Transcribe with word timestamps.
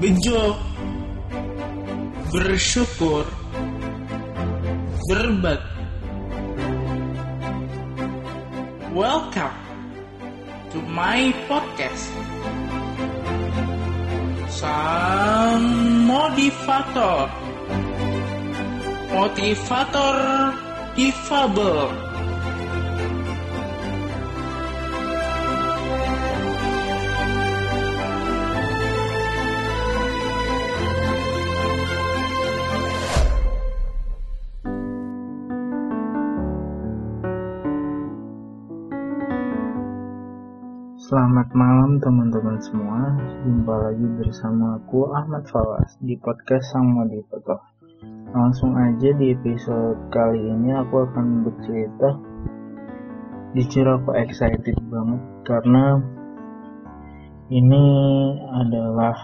bejo, 0.00 0.56
bersyukur, 2.32 3.28
berbagi. 5.12 5.68
Welcome 8.96 9.60
to 10.72 10.80
my 10.88 11.36
podcast. 11.44 12.08
Sang 14.48 15.68
motivator, 16.08 17.28
motivator 19.12 20.16
difabel. 20.96 22.09
Selamat 41.10 41.50
malam 41.58 41.98
teman-teman 41.98 42.54
semua. 42.62 43.18
Jumpa 43.42 43.74
lagi 43.82 44.06
bersama 44.14 44.78
aku 44.78 45.10
Ahmad 45.10 45.42
Fawas 45.50 45.98
Di 45.98 46.14
podcast 46.14 46.70
Sang 46.70 46.86
Motivator 46.86 47.58
Langsung 48.30 48.78
aja 48.78 49.10
di 49.18 49.34
episode 49.34 50.06
kali 50.14 50.38
ini 50.38 50.70
Aku 50.70 51.02
akan 51.02 51.42
bercerita. 51.42 52.14
Jujur 53.58 53.90
aku 53.90 54.14
excited 54.22 54.78
banget 54.86 55.18
Karena 55.50 55.98
Ini 57.50 57.84
adalah 58.62 59.18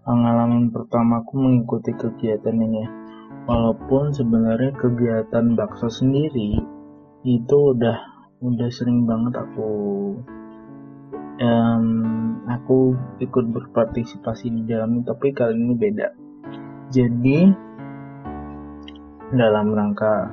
Pengalaman 0.00 0.72
pertamaku 0.72 1.32
mengikuti 1.36 1.92
kegiatan 1.92 2.56
ini. 2.56 2.88
Walaupun 3.44 4.16
sebenarnya 4.16 4.72
kegiatan 4.80 5.60
bakso 5.60 5.92
sendiri 5.92 6.56
Itu 7.20 7.76
udah 7.76 8.00
Udah 8.40 8.68
sering 8.72 9.04
banget 9.04 9.36
aku 9.44 9.68
um, 11.40 11.86
aku 12.48 12.96
ikut 13.20 13.44
berpartisipasi 13.52 14.52
di 14.52 14.62
dalamnya 14.64 15.12
tapi 15.12 15.32
kali 15.32 15.56
ini 15.56 15.74
beda. 15.76 16.08
Jadi 16.92 17.38
dalam 19.34 19.74
rangka 19.74 20.30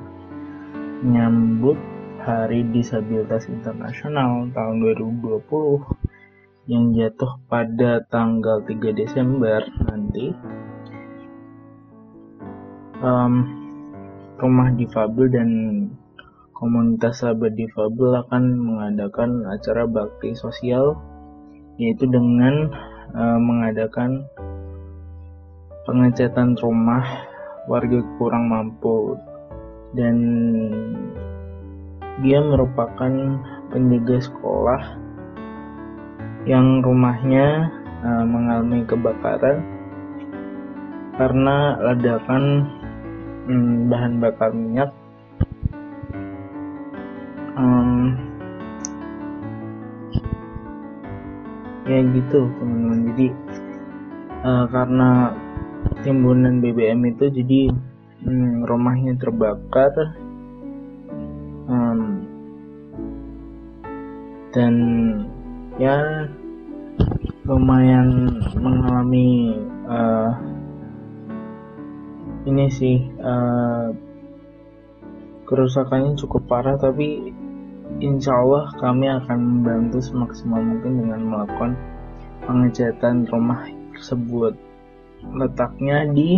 menyambut 1.04 1.76
Hari 2.24 2.72
Disabilitas 2.72 3.50
Internasional 3.52 4.48
tahun 4.56 4.76
2020 4.80 6.72
yang 6.72 6.96
jatuh 6.96 7.36
pada 7.44 8.00
tanggal 8.08 8.64
3 8.64 8.96
Desember 8.96 9.60
nanti 9.84 10.32
um, 13.04 13.44
rumah 14.40 14.72
difabel 14.72 15.28
dan 15.28 15.50
komunitas 16.64 17.20
sahabat 17.20 17.52
difabel 17.60 18.24
akan 18.24 18.56
mengadakan 18.56 19.44
acara 19.52 19.84
bakti 19.84 20.32
sosial 20.32 20.96
yaitu 21.76 22.08
dengan 22.08 22.72
uh, 23.12 23.36
mengadakan 23.36 24.24
pengecatan 25.84 26.56
rumah 26.56 27.04
warga 27.68 28.00
kurang 28.16 28.48
mampu. 28.48 29.20
Dan 29.92 30.16
dia 32.24 32.40
merupakan 32.40 33.12
penjaga 33.68 34.24
sekolah 34.24 34.82
yang 36.48 36.80
rumahnya 36.80 37.68
uh, 38.00 38.24
mengalami 38.24 38.88
kebakaran 38.88 39.60
karena 41.20 41.76
ledakan 41.92 42.72
hmm, 43.52 43.92
bahan 43.92 44.14
bakar 44.16 44.50
minyak 44.56 44.90
ya 51.84 52.00
gitu 52.00 52.48
teman-teman. 52.60 53.00
Jadi 53.12 53.26
uh, 54.44 54.64
karena 54.68 55.10
timbunan 56.00 56.60
BBM 56.64 57.00
itu 57.12 57.28
jadi 57.28 57.60
um, 58.24 58.64
rumahnya 58.64 59.16
terbakar 59.20 60.16
um, 61.68 62.24
dan 64.54 64.74
ya 65.76 66.28
lumayan 67.44 68.40
mengalami 68.56 69.58
uh, 69.84 70.32
ini 72.48 72.70
sih 72.72 72.96
uh, 73.20 73.92
kerusakannya 75.44 76.16
cukup 76.16 76.48
parah 76.48 76.80
tapi 76.80 77.33
insya 78.00 78.32
Allah 78.34 78.70
kami 78.80 79.06
akan 79.08 79.38
membantu 79.38 79.98
semaksimal 80.00 80.60
mungkin 80.60 81.04
dengan 81.04 81.20
melakukan 81.30 81.72
pengecatan 82.44 83.24
rumah 83.28 83.64
tersebut. 83.94 84.54
Letaknya 85.24 86.04
di 86.12 86.36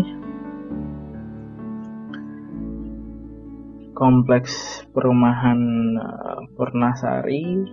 kompleks 3.97 4.85
perumahan 4.93 5.61
uh, 5.97 6.41
Purnasari 6.55 7.65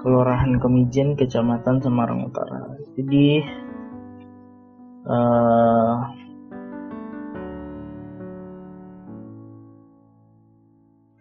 Kelurahan 0.00 0.60
Kemijen 0.60 1.18
Kecamatan 1.18 1.82
Semarang 1.82 2.28
Utara. 2.30 2.76
Jadi 2.94 3.42
uh, 5.08 6.23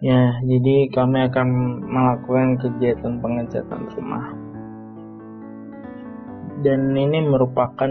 Ya, 0.04 0.36
jadi 0.44 0.92
kami 0.92 1.32
akan 1.32 1.48
melakukan 1.88 2.60
kegiatan 2.60 3.24
pengecatan 3.24 3.88
rumah. 3.96 4.36
Dan 6.60 6.92
ini 6.92 7.24
merupakan 7.24 7.88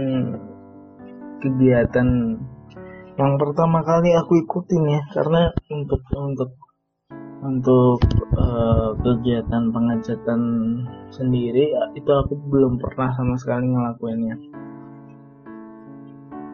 kegiatan 1.41 2.09
yang 3.17 3.33
pertama 3.41 3.81
kali 3.81 4.13
aku 4.13 4.45
ikutin 4.45 4.93
ya, 4.93 5.01
karena 5.17 5.57
untuk 5.73 6.05
untuk 6.13 6.53
untuk 7.41 8.05
uh, 8.37 8.93
kegiatan 9.01 9.73
pengecatan 9.73 10.41
sendiri 11.09 11.73
itu 11.97 12.13
aku 12.13 12.37
belum 12.53 12.77
pernah 12.77 13.09
sama 13.17 13.41
sekali 13.41 13.73
ngelakuinnya. 13.73 14.37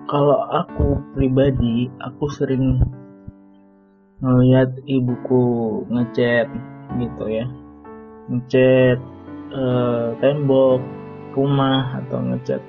Kalau 0.06 0.38
aku 0.54 1.18
pribadi, 1.18 1.90
aku 1.98 2.30
sering 2.30 2.78
ngelihat 4.18 4.82
ibuku 4.86 5.42
ngecat 5.86 6.50
gitu 6.98 7.24
ya. 7.30 7.46
Ngecat 8.26 8.98
e, 9.54 9.62
tembok 10.18 10.82
rumah 11.38 12.02
atau 12.02 12.18
ngecat 12.26 12.62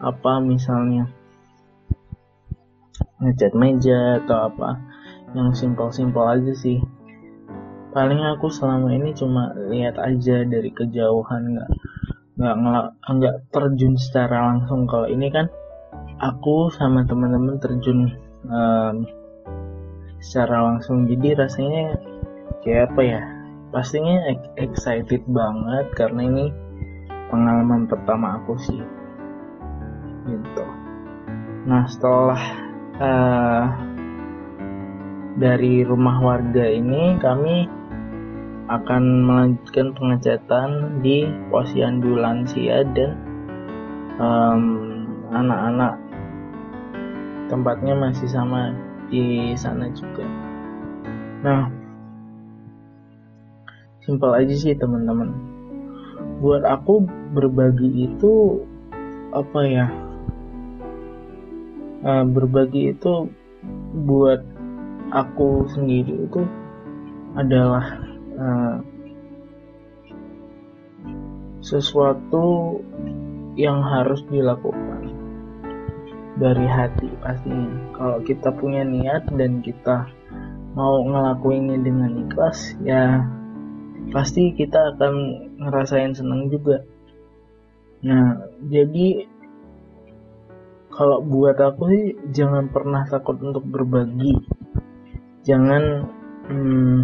apa 0.00 0.32
misalnya. 0.40 1.12
Ngecat 3.20 3.52
meja 3.54 4.18
atau 4.24 4.48
apa 4.48 4.80
yang 5.36 5.52
simpel-simpel 5.52 6.24
aja 6.24 6.52
sih. 6.56 6.80
Paling 7.92 8.24
aku 8.24 8.48
selama 8.48 8.88
ini 8.96 9.12
cuma 9.12 9.52
lihat 9.68 10.00
aja 10.00 10.48
dari 10.48 10.72
kejauhan 10.72 11.52
nggak 11.52 11.70
nggak 12.40 12.56
nggak 13.04 13.36
terjun 13.52 13.94
secara 14.00 14.48
langsung. 14.48 14.88
Kalau 14.88 15.04
ini 15.04 15.28
kan 15.28 15.52
aku 16.16 16.72
sama 16.72 17.04
teman-teman 17.04 17.60
terjun 17.60 18.08
um, 18.48 19.04
secara 20.22 20.62
langsung 20.62 21.10
jadi 21.10 21.34
rasanya 21.34 21.98
kayak 22.62 22.94
apa 22.94 23.00
ya 23.02 23.22
pastinya 23.74 24.22
excited 24.54 25.26
banget 25.26 25.86
karena 25.98 26.22
ini 26.22 26.46
pengalaman 27.26 27.90
pertama 27.90 28.38
aku 28.38 28.54
sih 28.62 28.78
gitu. 30.30 30.66
Nah 31.66 31.82
setelah 31.90 32.42
uh, 33.02 33.64
dari 35.42 35.82
rumah 35.82 36.22
warga 36.22 36.70
ini 36.70 37.18
kami 37.18 37.66
akan 38.70 39.26
melanjutkan 39.26 39.90
pengecatan 39.96 41.02
di 41.02 41.26
posyandu 41.50 42.14
lansia 42.14 42.86
dan 42.94 43.18
anak-anak 45.34 45.98
um, 45.98 46.02
tempatnya 47.50 47.94
masih 47.98 48.28
sama 48.30 48.70
di 49.12 49.52
sana 49.52 49.92
juga. 49.92 50.24
Nah, 51.44 51.68
simpel 54.00 54.32
aja 54.32 54.54
sih 54.56 54.72
teman-teman. 54.72 55.36
Buat 56.40 56.64
aku 56.64 57.04
berbagi 57.36 58.08
itu 58.08 58.64
apa 59.36 59.60
ya? 59.68 59.86
Uh, 62.02 62.26
berbagi 62.26 62.96
itu 62.96 63.30
buat 64.02 64.42
aku 65.14 65.70
sendiri 65.70 66.26
itu 66.26 66.42
adalah 67.38 68.00
uh, 68.34 68.82
sesuatu 71.62 72.80
yang 73.54 73.84
harus 73.86 74.26
dilakukan 74.26 75.01
dari 76.42 76.66
hati 76.66 77.06
pastinya 77.22 77.70
kalau 77.94 78.18
kita 78.26 78.50
punya 78.58 78.82
niat 78.82 79.30
dan 79.38 79.62
kita 79.62 80.10
mau 80.74 81.06
ngelakuinnya 81.06 81.78
dengan 81.78 82.10
ikhlas 82.26 82.74
ya 82.82 83.22
pasti 84.10 84.50
kita 84.50 84.96
akan 84.96 85.14
ngerasain 85.62 86.18
senang 86.18 86.50
juga. 86.50 86.82
Nah 88.02 88.42
jadi 88.66 89.30
kalau 90.90 91.22
buat 91.22 91.56
aku 91.62 91.82
sih 91.94 92.06
jangan 92.34 92.66
pernah 92.74 93.06
takut 93.06 93.38
untuk 93.38 93.62
berbagi. 93.62 94.34
Jangan 95.46 95.82
hmm, 96.50 96.98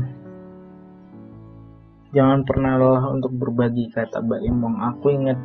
jangan 2.11 2.43
pernah 2.43 2.75
lelah 2.75 3.05
untuk 3.15 3.33
berbagi 3.39 3.87
kata 3.95 4.19
Mbak 4.19 4.41
Imong. 4.43 4.77
Aku 4.93 5.07
ingat 5.15 5.39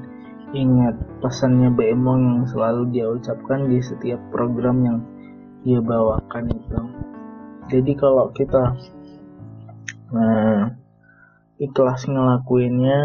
ingat 0.53 0.95
pesannya 1.19 1.73
Mbak 1.73 1.89
Imong 1.97 2.21
yang 2.21 2.45
selalu 2.47 2.93
dia 2.93 3.09
ucapkan 3.09 3.67
di 3.67 3.81
setiap 3.81 4.21
program 4.29 4.77
yang 4.85 4.97
dia 5.65 5.81
bawakan 5.81 6.53
itu 6.53 6.79
jadi 7.73 7.91
kalau 7.97 8.29
kita 8.35 8.75
nah, 10.13 10.77
ikhlas 11.57 12.05
ngelakuinnya 12.05 13.01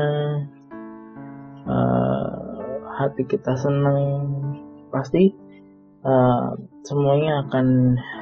uh, 1.65 2.49
hati 2.99 3.23
kita 3.25 3.55
senang 3.55 4.03
pasti 4.91 5.31
uh, 6.03 6.59
semuanya 6.83 7.47
akan 7.47 7.67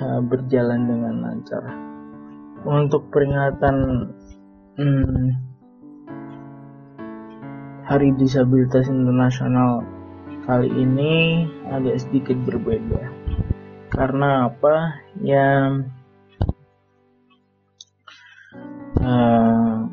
uh, 0.03 0.21
berjalan 0.27 0.85
dengan 0.85 1.15
lancar. 1.25 1.65
Untuk 2.67 3.15
peringatan 3.15 3.77
hmm, 4.75 5.25
Hari 7.87 8.19
Disabilitas 8.19 8.91
Internasional 8.91 9.87
kali 10.43 10.67
ini 10.67 11.47
agak 11.71 12.03
sedikit 12.03 12.35
berbeda. 12.43 13.15
Karena 13.95 14.51
apa? 14.51 15.07
Ya 15.23 15.71
uh, 18.99 19.87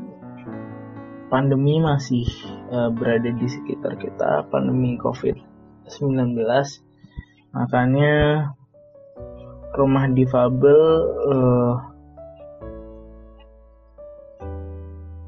pandemi 1.30 1.78
masih 1.78 2.26
uh, 2.74 2.90
berada 2.90 3.30
di 3.30 3.46
sekitar 3.46 3.94
kita, 4.02 4.50
pandemi 4.50 4.98
COVID 4.98 5.38
19 5.86 6.34
makanya 7.54 8.14
rumah 9.78 10.10
difabel 10.10 10.82
uh, 11.30 11.74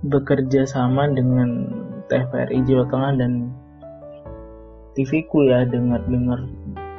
bekerja 0.01 0.65
sama 0.65 1.05
dengan 1.13 1.84
TVRI 2.07 2.59
Jawa 2.65 2.85
Tengah 2.89 3.11
dan 3.17 3.31
TVku 4.95 5.51
ya 5.51 5.67
dengar-dengar 5.67 6.39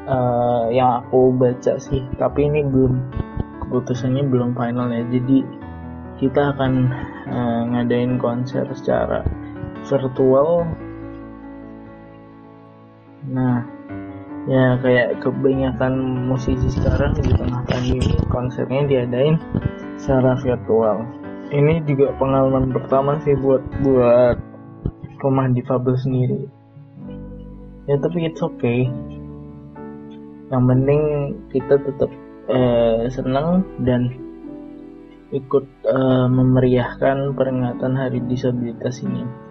uh, 0.05 0.69
yang 0.69 1.05
aku 1.05 1.32
baca 1.32 1.81
sih. 1.81 2.05
Tapi 2.20 2.47
ini 2.47 2.61
belum 2.67 2.94
keputusannya 3.67 4.29
belum 4.29 4.53
final 4.55 4.93
ya. 4.93 5.03
Jadi 5.08 5.43
kita 6.20 6.56
akan 6.56 6.73
uh, 7.29 7.62
ngadain 7.73 8.20
konser 8.20 8.64
secara 8.76 9.25
virtual. 9.85 10.64
Nah, 13.26 13.67
ya 14.47 14.79
kayak 14.79 15.19
kebanyakan 15.19 15.99
musisi 16.31 16.70
sekarang 16.70 17.19
di 17.19 17.35
tengah 17.35 17.67
pandemi 17.67 18.14
konsernya 18.31 18.87
diadain 18.87 19.37
secara 19.99 20.38
virtual. 20.38 21.02
Ini 21.47 21.82
juga 21.87 22.11
pengalaman 22.19 22.75
pertama 22.75 23.19
sih 23.23 23.38
buat 23.38 23.62
buat 23.82 24.38
rumah 25.20 25.48
difabel 25.50 25.96
sendiri. 25.96 26.40
Ya 27.86 27.96
tapi 28.02 28.26
it's 28.26 28.42
okay. 28.42 28.90
Yang 30.50 30.64
penting 30.70 31.00
kita 31.50 31.74
tetap 31.82 32.10
eh, 32.50 33.10
senang 33.10 33.66
dan 33.82 34.10
ikut 35.34 35.66
eh, 35.86 36.26
memeriahkan 36.30 37.34
peringatan 37.34 37.92
Hari 37.98 38.22
Disabilitas 38.26 39.02
ini. 39.02 39.46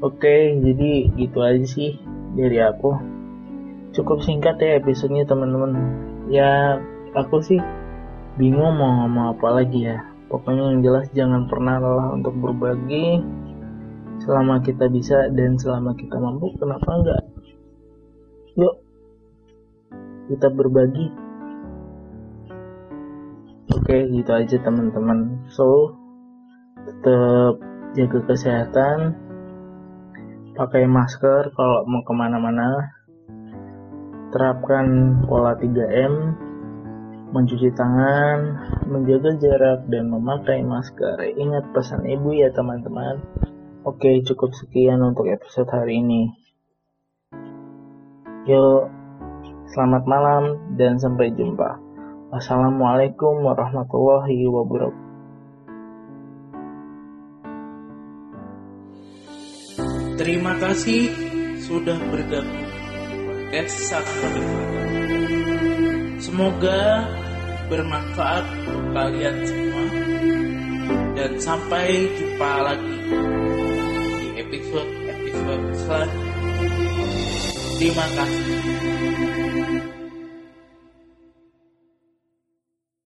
Oke, 0.00 0.56
jadi 0.56 1.12
gitu 1.12 1.44
aja 1.44 1.60
sih 1.68 2.00
dari 2.32 2.56
aku. 2.56 2.96
Cukup 3.92 4.24
singkat 4.24 4.56
ya 4.56 4.80
episodenya 4.80 5.28
teman-teman. 5.28 5.76
Ya, 6.32 6.80
aku 7.12 7.44
sih 7.44 7.60
bingung 8.40 8.80
mau 8.80 9.04
ngomong 9.04 9.36
apa 9.36 9.48
lagi 9.60 9.92
ya. 9.92 10.00
Pokoknya 10.32 10.72
yang 10.72 10.80
jelas 10.80 11.06
jangan 11.12 11.50
pernah 11.50 11.76
lelah 11.82 12.08
untuk 12.16 12.32
berbagi 12.38 13.20
selama 14.20 14.60
kita 14.60 14.86
bisa 14.92 15.28
dan 15.32 15.56
selama 15.56 15.96
kita 15.96 16.16
mampu. 16.20 16.52
Kenapa 16.60 16.88
enggak? 16.92 17.22
Yuk, 18.56 18.74
kita 20.28 20.48
berbagi. 20.52 21.06
Oke, 23.70 23.96
gitu 24.12 24.30
aja 24.30 24.56
teman-teman. 24.60 25.46
So, 25.48 25.96
tetap 26.84 27.62
jaga 27.96 28.18
kesehatan, 28.28 29.14
pakai 30.60 30.84
masker 30.84 31.54
kalau 31.56 31.88
mau 31.88 32.04
ke 32.04 32.12
mana-mana 32.12 32.92
terapkan 34.30 35.18
pola 35.26 35.58
3M 35.58 36.14
mencuci 37.30 37.70
tangan 37.74 38.38
menjaga 38.90 39.38
jarak 39.38 39.86
dan 39.90 40.10
memakai 40.10 40.62
masker 40.66 41.18
ingat 41.38 41.64
pesan 41.70 42.02
ibu 42.06 42.34
ya 42.34 42.50
teman-teman 42.50 43.22
oke 43.84 44.10
cukup 44.28 44.50
sekian 44.52 45.00
untuk 45.00 45.28
episode 45.28 45.68
hari 45.72 46.00
ini. 46.04 46.22
Yuk 48.48 48.88
selamat 49.72 50.04
malam 50.04 50.42
dan 50.76 51.00
sampai 51.00 51.32
jumpa. 51.32 51.80
Wassalamualaikum 52.30 53.42
warahmatullahi 53.42 54.46
wabarakatuh. 54.46 55.08
Terima 60.20 60.52
kasih 60.60 61.08
sudah 61.64 61.96
bergabung 62.12 62.68
podcast 63.50 64.12
Semoga 66.20 67.08
bermanfaat 67.72 68.44
untuk 68.68 68.84
kalian 68.92 69.36
semua. 69.48 69.84
Dan 71.16 71.32
sampai 71.40 71.88
jumpa 72.20 72.52
lagi 72.64 72.96
episode-episode 74.50 75.64
selanjutnya. 75.78 76.34
Terima 77.78 78.06
kasih. 78.18 78.79